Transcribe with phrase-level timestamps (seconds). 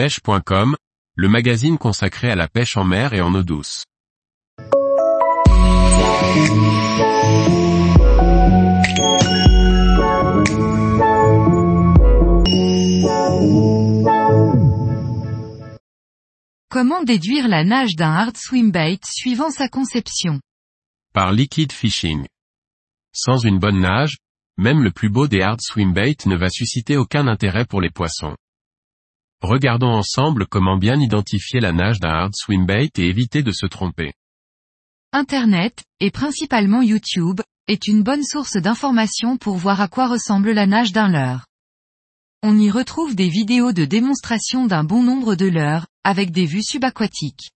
[0.00, 0.76] pêche.com,
[1.14, 3.84] le magazine consacré à la pêche en mer et en eau douce.
[16.70, 20.40] Comment déduire la nage d'un hard swimbait suivant sa conception?
[21.12, 22.24] Par liquid fishing.
[23.12, 24.16] Sans une bonne nage,
[24.56, 28.34] même le plus beau des hard swimbait ne va susciter aucun intérêt pour les poissons.
[29.42, 34.12] Regardons ensemble comment bien identifier la nage d'un hard swimbait et éviter de se tromper.
[35.12, 40.66] Internet, et principalement YouTube, est une bonne source d'informations pour voir à quoi ressemble la
[40.66, 41.46] nage d'un leurre.
[42.42, 46.62] On y retrouve des vidéos de démonstration d'un bon nombre de leurres, avec des vues
[46.62, 47.50] subaquatiques.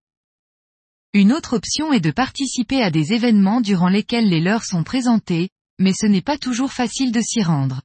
[1.13, 5.51] Une autre option est de participer à des événements durant lesquels les leurres sont présentés,
[5.79, 7.83] mais ce n'est pas toujours facile de s'y rendre.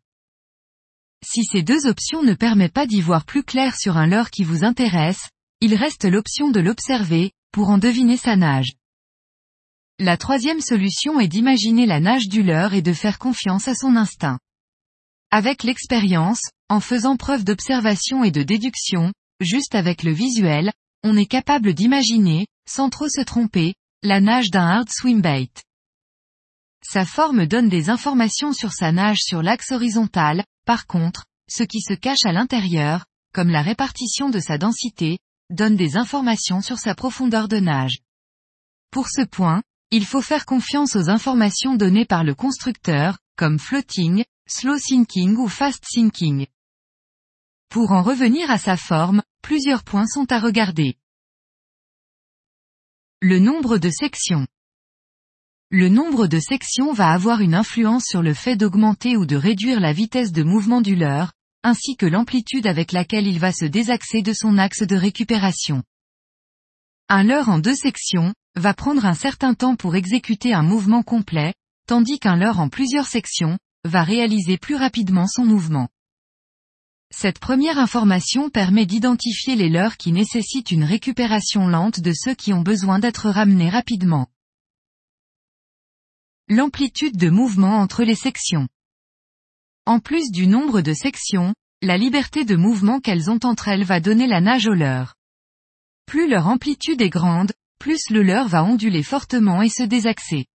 [1.25, 4.43] Si ces deux options ne permettent pas d'y voir plus clair sur un leurre qui
[4.43, 5.29] vous intéresse,
[5.61, 8.73] il reste l'option de l'observer, pour en deviner sa nage.
[9.99, 13.97] La troisième solution est d'imaginer la nage du leurre et de faire confiance à son
[13.97, 14.39] instinct.
[15.29, 20.71] Avec l'expérience, en faisant preuve d'observation et de déduction, juste avec le visuel,
[21.03, 25.49] on est capable d'imaginer, sans trop se tromper, la nage d'un hard swimbait.
[26.81, 31.81] Sa forme donne des informations sur sa nage sur l'axe horizontal, par contre, ce qui
[31.81, 35.17] se cache à l'intérieur, comme la répartition de sa densité,
[35.49, 38.01] donne des informations sur sa profondeur de nage.
[38.91, 44.23] Pour ce point, il faut faire confiance aux informations données par le constructeur, comme floating,
[44.47, 46.45] slow sinking ou fast sinking.
[47.69, 50.99] Pour en revenir à sa forme, plusieurs points sont à regarder.
[53.21, 54.45] Le nombre de sections.
[55.71, 59.79] Le nombre de sections va avoir une influence sur le fait d'augmenter ou de réduire
[59.79, 61.31] la vitesse de mouvement du leurre,
[61.61, 65.83] ainsi que l'amplitude avec laquelle il va se désaxer de son axe de récupération.
[67.07, 71.53] Un leurre en deux sections, va prendre un certain temps pour exécuter un mouvement complet,
[71.85, 75.87] tandis qu'un leurre en plusieurs sections, va réaliser plus rapidement son mouvement.
[77.13, 82.53] Cette première information permet d'identifier les leurres qui nécessitent une récupération lente de ceux qui
[82.53, 84.29] ont besoin d'être ramenés rapidement.
[86.51, 88.67] L'amplitude de mouvement entre les sections.
[89.85, 93.99] En plus du nombre de sections, la liberté de mouvement qu'elles ont entre elles va
[93.99, 95.13] donner la nage au leurre.
[96.07, 100.47] Plus leur amplitude est grande, plus le leurre va onduler fortement et se désaxer.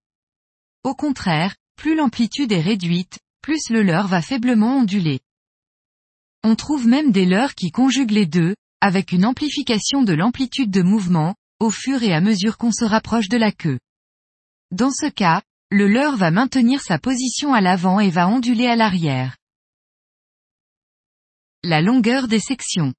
[0.83, 5.21] Au contraire, plus l'amplitude est réduite, plus le leurre va faiblement onduler.
[6.43, 10.83] On trouve même des leurres qui conjuguent les deux, avec une amplification de l'amplitude de
[10.83, 13.79] mouvement, au fur et à mesure qu'on se rapproche de la queue.
[14.73, 15.41] Dans ce cas,
[15.75, 19.37] le leurre va maintenir sa position à l'avant et va onduler à l'arrière.
[21.65, 22.95] La longueur des sections.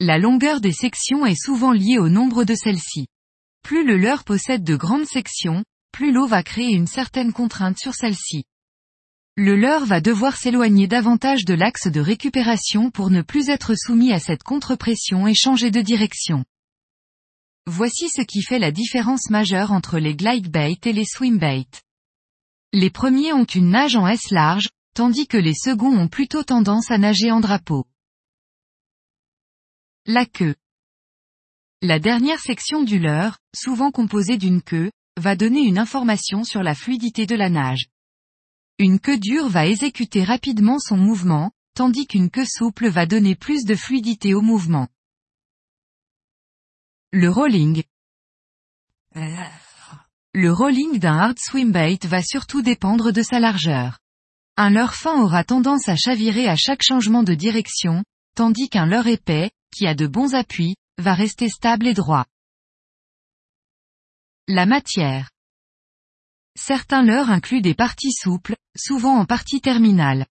[0.00, 3.06] La longueur des sections est souvent liée au nombre de celles-ci.
[3.62, 5.62] Plus le leurre possède de grandes sections,
[5.92, 8.44] plus l'eau va créer une certaine contrainte sur celle-ci.
[9.36, 14.14] Le leurre va devoir s'éloigner davantage de l'axe de récupération pour ne plus être soumis
[14.14, 16.46] à cette contre-pression et changer de direction.
[17.66, 21.66] Voici ce qui fait la différence majeure entre les glide bait et les swim bait.
[22.72, 26.90] Les premiers ont une nage en S large, tandis que les seconds ont plutôt tendance
[26.90, 27.86] à nager en drapeau.
[30.06, 30.56] La queue.
[31.82, 36.74] La dernière section du leurre, souvent composée d'une queue, va donner une information sur la
[36.74, 37.86] fluidité de la nage.
[38.78, 43.64] Une queue dure va exécuter rapidement son mouvement, tandis qu'une queue souple va donner plus
[43.64, 44.88] de fluidité au mouvement.
[47.14, 47.82] Le rolling.
[50.32, 53.98] Le rolling d'un hard swimbait va surtout dépendre de sa largeur.
[54.56, 58.02] Un leurre fin aura tendance à chavirer à chaque changement de direction,
[58.34, 62.24] tandis qu'un leurre épais, qui a de bons appuis, va rester stable et droit.
[64.48, 65.28] La matière.
[66.58, 70.24] Certains leurres incluent des parties souples, souvent en partie terminale.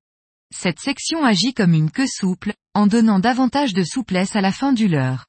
[0.51, 4.73] Cette section agit comme une queue souple, en donnant davantage de souplesse à la fin
[4.73, 5.27] du leurre.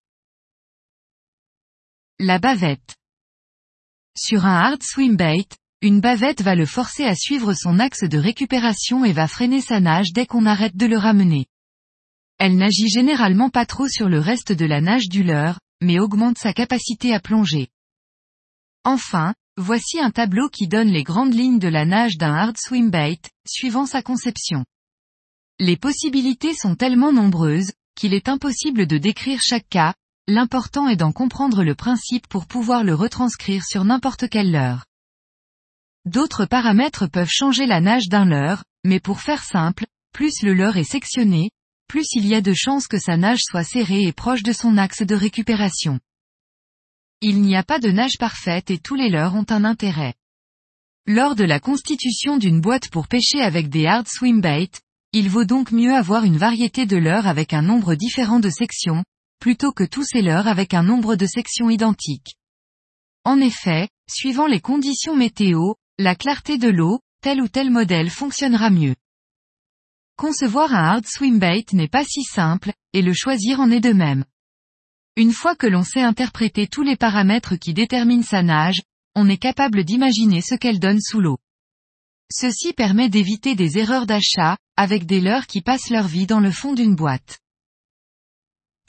[2.25, 2.95] La bavette.
[4.17, 5.49] Sur un hard swimbait,
[5.81, 9.81] une bavette va le forcer à suivre son axe de récupération et va freiner sa
[9.81, 11.47] nage dès qu'on arrête de le ramener.
[12.39, 16.39] Elle n'agit généralement pas trop sur le reste de la nage du leurre, mais augmente
[16.39, 17.71] sa capacité à plonger.
[18.85, 23.21] Enfin, Voici un tableau qui donne les grandes lignes de la nage d'un hard swimbait,
[23.47, 24.65] suivant sa conception.
[25.59, 29.93] Les possibilités sont tellement nombreuses, qu'il est impossible de décrire chaque cas,
[30.29, 34.85] l'important est d'en comprendre le principe pour pouvoir le retranscrire sur n'importe quelle leurre.
[36.05, 40.77] D'autres paramètres peuvent changer la nage d'un leurre, mais pour faire simple, plus le leurre
[40.77, 41.51] est sectionné,
[41.89, 44.79] plus il y a de chances que sa nage soit serrée et proche de son
[44.79, 46.01] axe de récupération.
[47.21, 50.15] Il n'y a pas de nage parfaite et tous les leurres ont un intérêt.
[51.07, 54.71] Lors de la constitution d'une boîte pour pêcher avec des hard swim bait,
[55.13, 59.05] il vaut donc mieux avoir une variété de leurres avec un nombre différent de sections,
[59.43, 62.37] plutôt que tous ces leurres avec un nombre de sections identiques.
[63.25, 68.71] En effet, suivant les conditions météo, la clarté de l'eau, tel ou tel modèle fonctionnera
[68.71, 68.95] mieux.
[70.17, 73.93] Concevoir un hard swim bait n'est pas si simple, et le choisir en est de
[73.93, 74.25] même.
[75.17, 78.83] Une fois que l'on sait interpréter tous les paramètres qui déterminent sa nage,
[79.17, 81.39] on est capable d'imaginer ce qu'elle donne sous l'eau.
[82.31, 86.53] Ceci permet d'éviter des erreurs d'achat, avec des leurres qui passent leur vie dans le
[86.53, 87.42] fond d'une boîte.